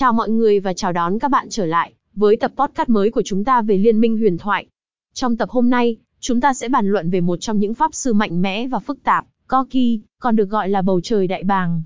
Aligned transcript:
Chào 0.00 0.12
mọi 0.12 0.30
người 0.30 0.60
và 0.60 0.72
chào 0.72 0.92
đón 0.92 1.18
các 1.18 1.30
bạn 1.30 1.46
trở 1.50 1.66
lại 1.66 1.92
với 2.14 2.36
tập 2.36 2.52
podcast 2.56 2.88
mới 2.88 3.10
của 3.10 3.22
chúng 3.24 3.44
ta 3.44 3.62
về 3.62 3.78
Liên 3.78 4.00
minh 4.00 4.18
huyền 4.18 4.38
thoại. 4.38 4.66
Trong 5.14 5.36
tập 5.36 5.50
hôm 5.50 5.70
nay, 5.70 5.96
chúng 6.20 6.40
ta 6.40 6.54
sẽ 6.54 6.68
bàn 6.68 6.86
luận 6.86 7.10
về 7.10 7.20
một 7.20 7.36
trong 7.36 7.58
những 7.58 7.74
pháp 7.74 7.94
sư 7.94 8.12
mạnh 8.12 8.42
mẽ 8.42 8.68
và 8.68 8.78
phức 8.78 9.02
tạp, 9.02 9.26
Corki, 9.48 10.00
còn 10.20 10.36
được 10.36 10.44
gọi 10.44 10.68
là 10.68 10.82
bầu 10.82 11.00
trời 11.00 11.26
đại 11.26 11.44
bàng. 11.44 11.82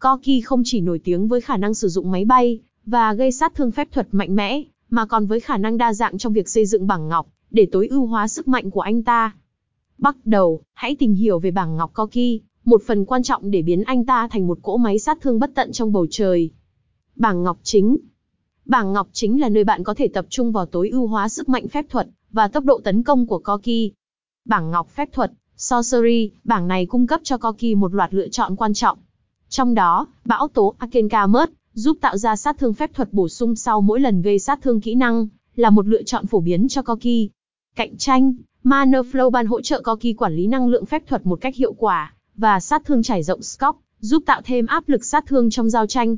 Corki 0.00 0.44
không 0.44 0.62
chỉ 0.64 0.80
nổi 0.80 1.00
tiếng 1.04 1.28
với 1.28 1.40
khả 1.40 1.56
năng 1.56 1.74
sử 1.74 1.88
dụng 1.88 2.10
máy 2.10 2.24
bay 2.24 2.60
và 2.86 3.14
gây 3.14 3.32
sát 3.32 3.54
thương 3.54 3.70
phép 3.70 3.88
thuật 3.92 4.08
mạnh 4.12 4.36
mẽ, 4.36 4.62
mà 4.90 5.06
còn 5.06 5.26
với 5.26 5.40
khả 5.40 5.56
năng 5.56 5.78
đa 5.78 5.92
dạng 5.92 6.18
trong 6.18 6.32
việc 6.32 6.48
xây 6.48 6.66
dựng 6.66 6.86
bảng 6.86 7.08
ngọc 7.08 7.26
để 7.50 7.66
tối 7.72 7.88
ưu 7.88 8.06
hóa 8.06 8.28
sức 8.28 8.48
mạnh 8.48 8.70
của 8.70 8.80
anh 8.80 9.02
ta. 9.02 9.32
Bắt 9.98 10.16
đầu, 10.24 10.62
hãy 10.74 10.96
tìm 10.96 11.14
hiểu 11.14 11.38
về 11.38 11.50
bảng 11.50 11.76
ngọc 11.76 11.92
Corki, 11.94 12.42
một 12.64 12.82
phần 12.86 13.04
quan 13.04 13.22
trọng 13.22 13.50
để 13.50 13.62
biến 13.62 13.82
anh 13.82 14.06
ta 14.06 14.28
thành 14.30 14.46
một 14.46 14.58
cỗ 14.62 14.76
máy 14.76 14.98
sát 14.98 15.18
thương 15.20 15.38
bất 15.38 15.50
tận 15.54 15.72
trong 15.72 15.92
bầu 15.92 16.06
trời. 16.10 16.50
Bảng 17.18 17.42
ngọc 17.42 17.58
chính 17.62 17.96
Bảng 18.64 18.92
ngọc 18.92 19.08
chính 19.12 19.40
là 19.40 19.48
nơi 19.48 19.64
bạn 19.64 19.84
có 19.84 19.94
thể 19.94 20.08
tập 20.08 20.26
trung 20.28 20.52
vào 20.52 20.66
tối 20.66 20.88
ưu 20.88 21.06
hóa 21.06 21.28
sức 21.28 21.48
mạnh 21.48 21.68
phép 21.68 21.86
thuật 21.90 22.08
và 22.30 22.48
tốc 22.48 22.64
độ 22.64 22.80
tấn 22.84 23.02
công 23.02 23.26
của 23.26 23.38
Corki. 23.38 23.92
Bảng 24.44 24.70
ngọc 24.70 24.88
phép 24.88 25.08
thuật, 25.12 25.32
Sorcery, 25.56 26.30
bảng 26.44 26.68
này 26.68 26.86
cung 26.86 27.06
cấp 27.06 27.20
cho 27.24 27.38
Corki 27.38 27.76
một 27.76 27.94
loạt 27.94 28.14
lựa 28.14 28.28
chọn 28.28 28.56
quan 28.56 28.74
trọng. 28.74 28.98
Trong 29.48 29.74
đó, 29.74 30.06
bão 30.24 30.48
tố 30.48 30.74
Akenkamus 30.78 31.48
giúp 31.72 31.98
tạo 32.00 32.16
ra 32.16 32.36
sát 32.36 32.58
thương 32.58 32.74
phép 32.74 32.94
thuật 32.94 33.12
bổ 33.12 33.28
sung 33.28 33.56
sau 33.56 33.80
mỗi 33.80 34.00
lần 34.00 34.22
gây 34.22 34.38
sát 34.38 34.62
thương 34.62 34.80
kỹ 34.80 34.94
năng, 34.94 35.28
là 35.56 35.70
một 35.70 35.86
lựa 35.86 36.02
chọn 36.02 36.26
phổ 36.26 36.40
biến 36.40 36.68
cho 36.68 36.82
Corki. 36.82 37.30
Cạnh 37.76 37.96
tranh, 37.96 38.34
Mana 38.62 39.00
Flow 39.00 39.30
ban 39.30 39.46
hỗ 39.46 39.60
trợ 39.60 39.82
Corki 39.82 40.16
quản 40.18 40.36
lý 40.36 40.46
năng 40.46 40.68
lượng 40.68 40.86
phép 40.86 41.02
thuật 41.06 41.26
một 41.26 41.40
cách 41.40 41.56
hiệu 41.56 41.72
quả, 41.72 42.14
và 42.36 42.60
sát 42.60 42.84
thương 42.84 43.02
trải 43.02 43.22
rộng 43.22 43.42
Scope, 43.42 43.78
giúp 44.00 44.22
tạo 44.26 44.40
thêm 44.44 44.66
áp 44.66 44.88
lực 44.88 45.04
sát 45.04 45.26
thương 45.26 45.50
trong 45.50 45.70
giao 45.70 45.86
tranh. 45.86 46.16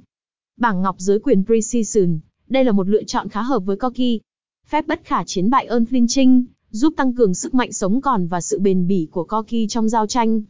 Bảng 0.61 0.83
ngọc 0.83 0.97
giới 0.99 1.19
quyền 1.19 1.45
Precision, 1.45 2.19
đây 2.49 2.65
là 2.65 2.73
một 2.73 2.89
lựa 2.89 3.03
chọn 3.03 3.29
khá 3.29 3.43
hợp 3.43 3.59
với 3.59 3.77
Corki. 3.77 4.21
Phép 4.67 4.87
bất 4.87 5.01
khả 5.05 5.25
chiến 5.25 5.51
bại 5.51 5.69
Unflinching, 5.69 6.45
giúp 6.71 6.95
tăng 6.97 7.15
cường 7.15 7.35
sức 7.35 7.55
mạnh 7.55 7.73
sống 7.73 8.01
còn 8.01 8.27
và 8.27 8.41
sự 8.41 8.59
bền 8.59 8.87
bỉ 8.87 9.09
của 9.11 9.25
Corki 9.25 9.69
trong 9.69 9.89
giao 9.89 10.07
tranh. 10.07 10.43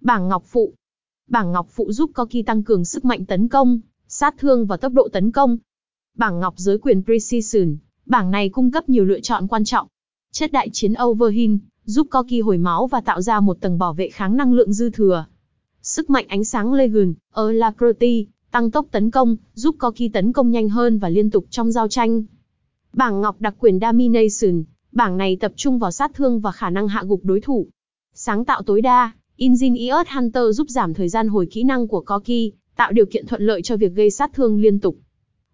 Bảng 0.00 0.28
ngọc 0.28 0.44
phụ 0.46 0.72
Bảng 1.28 1.52
ngọc 1.52 1.68
phụ 1.70 1.92
giúp 1.92 2.10
Corki 2.14 2.46
tăng 2.46 2.62
cường 2.62 2.84
sức 2.84 3.04
mạnh 3.04 3.24
tấn 3.24 3.48
công, 3.48 3.80
sát 4.08 4.34
thương 4.38 4.66
và 4.66 4.76
tốc 4.76 4.92
độ 4.92 5.08
tấn 5.12 5.30
công. 5.30 5.58
Bảng 6.16 6.40
ngọc 6.40 6.54
giới 6.56 6.78
quyền 6.78 7.02
Precision, 7.04 7.76
bảng 8.06 8.30
này 8.30 8.48
cung 8.48 8.70
cấp 8.70 8.88
nhiều 8.88 9.04
lựa 9.04 9.20
chọn 9.20 9.48
quan 9.48 9.64
trọng. 9.64 9.86
Chất 10.32 10.52
đại 10.52 10.70
chiến 10.72 10.94
Overheal, 11.02 11.54
giúp 11.84 12.06
Corki 12.10 12.44
hồi 12.44 12.58
máu 12.58 12.86
và 12.86 13.00
tạo 13.00 13.20
ra 13.20 13.40
một 13.40 13.60
tầng 13.60 13.78
bảo 13.78 13.94
vệ 13.94 14.08
kháng 14.08 14.36
năng 14.36 14.52
lượng 14.52 14.72
dư 14.72 14.90
thừa. 14.90 15.26
Sức 15.82 16.10
mạnh 16.10 16.24
ánh 16.28 16.44
sáng 16.44 16.72
Legion, 16.72 17.14
Alacrity, 17.32 18.26
tăng 18.50 18.70
tốc 18.70 18.86
tấn 18.90 19.10
công, 19.10 19.36
giúp 19.54 19.76
Corki 19.80 20.12
tấn 20.12 20.32
công 20.32 20.50
nhanh 20.50 20.68
hơn 20.68 20.98
và 20.98 21.08
liên 21.08 21.30
tục 21.30 21.44
trong 21.50 21.72
giao 21.72 21.88
tranh. 21.88 22.22
Bảng 22.92 23.20
ngọc 23.20 23.40
đặc 23.40 23.54
quyền 23.58 23.78
Domination, 23.80 24.64
bảng 24.92 25.16
này 25.16 25.36
tập 25.36 25.52
trung 25.56 25.78
vào 25.78 25.90
sát 25.90 26.14
thương 26.14 26.40
và 26.40 26.52
khả 26.52 26.70
năng 26.70 26.88
hạ 26.88 27.02
gục 27.06 27.24
đối 27.24 27.40
thủ. 27.40 27.66
Sáng 28.14 28.44
tạo 28.44 28.62
tối 28.62 28.80
đa, 28.80 29.12
Ingenious 29.36 30.08
Hunter 30.14 30.44
giúp 30.50 30.68
giảm 30.68 30.94
thời 30.94 31.08
gian 31.08 31.28
hồi 31.28 31.46
kỹ 31.46 31.62
năng 31.62 31.88
của 31.88 32.00
Corki, 32.00 32.52
tạo 32.76 32.92
điều 32.92 33.06
kiện 33.06 33.26
thuận 33.26 33.42
lợi 33.42 33.62
cho 33.62 33.76
việc 33.76 33.92
gây 33.94 34.10
sát 34.10 34.30
thương 34.34 34.60
liên 34.60 34.78
tục. 34.78 34.96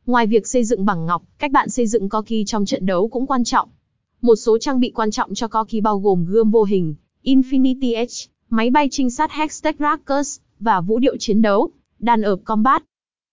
Ngoài 0.06 0.26
việc 0.26 0.46
xây 0.46 0.64
dựng 0.64 0.84
bảng 0.84 1.06
ngọc, 1.06 1.22
cách 1.38 1.52
bạn 1.52 1.68
xây 1.70 1.86
dựng 1.86 2.08
Corki 2.08 2.44
trong 2.46 2.64
trận 2.64 2.86
đấu 2.86 3.08
cũng 3.08 3.26
quan 3.26 3.44
trọng. 3.44 3.68
Một 4.20 4.36
số 4.36 4.58
trang 4.58 4.80
bị 4.80 4.90
quan 4.90 5.10
trọng 5.10 5.34
cho 5.34 5.48
Corki 5.48 5.82
bao 5.82 5.98
gồm 5.98 6.24
gươm 6.24 6.50
vô 6.50 6.64
hình, 6.64 6.94
Infinity 7.24 7.96
Edge, 7.96 8.14
máy 8.50 8.70
bay 8.70 8.88
trinh 8.90 9.10
sát 9.10 9.32
Hextech 9.32 9.78
Rackers, 9.78 10.38
và 10.60 10.80
vũ 10.80 10.98
điệu 10.98 11.16
chiến 11.16 11.42
đấu, 11.42 11.70
đàn 11.98 12.22
ợp 12.22 12.38
combat. 12.44 12.82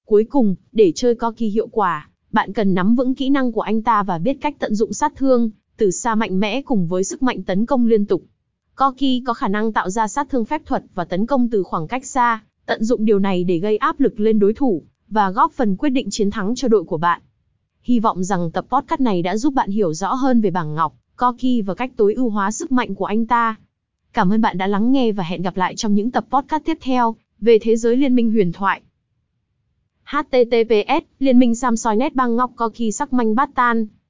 Cuối 0.06 0.25
cùng, 0.30 0.56
để 0.72 0.92
chơi 0.95 1.16
Corki 1.16 1.53
hiệu 1.53 1.67
quả, 1.67 2.09
bạn 2.31 2.53
cần 2.53 2.73
nắm 2.73 2.95
vững 2.95 3.16
kỹ 3.16 3.30
năng 3.30 3.52
của 3.52 3.61
anh 3.61 3.81
ta 3.81 4.03
và 4.03 4.17
biết 4.17 4.38
cách 4.42 4.56
tận 4.59 4.75
dụng 4.75 4.94
sát 4.94 5.14
thương, 5.16 5.50
từ 5.78 5.92
xa 5.92 6.16
mạnh 6.16 6.39
mẽ 6.39 6.61
cùng 6.61 6.88
với 6.88 7.03
sức 7.03 7.23
mạnh 7.23 7.44
tấn 7.44 7.66
công 7.66 7.86
liên 7.86 8.06
tục. 8.06 8.23
Corki 8.78 9.23
có 9.25 9.34
khả 9.34 9.47
năng 9.47 9.73
tạo 9.73 9.90
ra 9.90 10.07
sát 10.07 10.29
thương 10.29 10.46
phép 10.46 10.62
thuật 10.66 10.84
và 10.96 11.06
tấn 11.06 11.25
công 11.25 11.50
từ 11.50 11.63
khoảng 11.63 11.88
cách 11.88 12.06
xa, 12.06 12.44
tận 12.66 12.84
dụng 12.84 13.06
điều 13.06 13.19
này 13.19 13.44
để 13.44 13.57
gây 13.57 13.78
áp 13.78 14.00
lực 14.00 14.19
lên 14.19 14.40
đối 14.40 14.53
thủ, 14.53 14.84
và 15.09 15.29
góp 15.29 15.52
phần 15.52 15.75
quyết 15.75 15.90
định 15.90 16.07
chiến 16.09 16.31
thắng 16.31 16.56
cho 16.56 16.68
đội 16.68 16.84
của 16.84 16.97
bạn. 16.97 17.22
Hy 17.81 18.00
vọng 18.00 18.23
rằng 18.23 18.52
tập 18.52 18.66
podcast 18.69 19.02
này 19.02 19.22
đã 19.22 19.38
giúp 19.38 19.53
bạn 19.53 19.69
hiểu 19.69 19.94
rõ 19.94 20.13
hơn 20.13 20.41
về 20.41 20.52
bảng 20.52 20.75
ngọc, 20.75 20.96
Corki 21.18 21.66
và 21.66 21.73
cách 21.73 21.91
tối 21.96 22.13
ưu 22.13 22.29
hóa 22.29 22.52
sức 22.52 22.72
mạnh 22.72 22.96
của 22.96 23.06
anh 23.06 23.25
ta. 23.25 23.56
Cảm 24.13 24.34
ơn 24.34 24.41
bạn 24.41 24.57
đã 24.57 24.68
lắng 24.68 24.91
nghe 24.91 25.12
và 25.12 25.23
hẹn 25.23 25.41
gặp 25.41 25.57
lại 25.57 25.75
trong 25.75 25.94
những 25.94 26.12
tập 26.12 26.25
podcast 26.31 26.63
tiếp 26.66 26.78
theo 26.81 27.16
về 27.43 27.59
thế 27.59 27.75
giới 27.75 27.97
liên 27.97 28.15
minh 28.15 28.31
huyền 28.31 28.51
thoại. 28.51 28.81
HTTPS, 30.03 31.05
Liên 31.19 31.39
minh 31.39 31.55
Samsoi 31.55 31.95
Net 31.95 32.15
băng 32.15 32.35
ngọc 32.35 32.51
Corki 32.57 32.91
sắc 32.93 33.13
manh 33.13 33.35
bát 33.35 33.49
tan. 33.55 33.87